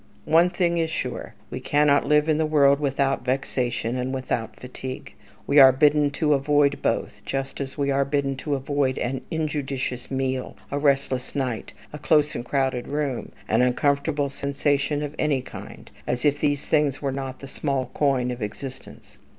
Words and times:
One 0.25 0.49
thing 0.49 0.79
is 0.79 0.89
sure, 0.89 1.35
we 1.51 1.59
cannot 1.59 2.07
live 2.07 2.27
in 2.27 2.39
the 2.39 2.45
world 2.47 2.79
without 2.79 3.23
vexation 3.23 3.97
and 3.97 4.11
without 4.11 4.55
fatigue. 4.59 5.13
We 5.45 5.59
are 5.59 5.71
bidden 5.71 6.09
to 6.17 6.33
avoid 6.33 6.81
both, 6.81 7.21
just 7.23 7.61
as 7.61 7.77
we 7.77 7.91
are 7.91 8.03
bidden 8.03 8.35
to 8.37 8.55
avoid 8.55 8.97
an 8.97 9.21
injudicious 9.29 10.09
meal, 10.09 10.57
a 10.71 10.79
restless 10.79 11.35
night, 11.35 11.73
a 11.93 11.99
close 11.99 12.33
and 12.33 12.43
crowded 12.43 12.87
room, 12.87 13.31
an 13.47 13.61
uncomfortable 13.61 14.29
sensation 14.29 15.03
of 15.03 15.13
any 15.19 15.43
kind, 15.43 15.91
as 16.07 16.25
if 16.25 16.39
these 16.39 16.65
things 16.65 16.99
were 17.03 17.11
not 17.11 17.39
the 17.39 17.47
small 17.47 17.91
coin 17.93 18.31
of 18.31 18.41
existence. 18.41 19.19